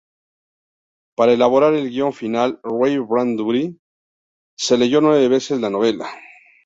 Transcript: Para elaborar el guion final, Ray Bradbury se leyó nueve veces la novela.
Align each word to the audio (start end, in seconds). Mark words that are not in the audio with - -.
Para 1.15 1.33
elaborar 1.33 1.75
el 1.75 1.91
guion 1.91 2.11
final, 2.11 2.59
Ray 2.63 2.97
Bradbury 2.97 3.79
se 4.57 4.75
leyó 4.75 4.99
nueve 4.99 5.27
veces 5.27 5.61
la 5.61 5.69
novela. 5.69 6.09